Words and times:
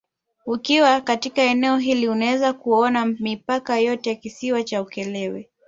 Ukiwa 0.45 1.01
katika 1.01 1.41
eneo 1.41 1.77
hili 1.77 2.07
unaweza 2.07 2.53
kuona 2.53 3.05
mipaka 3.05 3.79
yote 3.79 4.09
ya 4.09 4.15
Kisiwa 4.15 4.63
cha 4.63 4.81
Ukerewe 4.81 5.49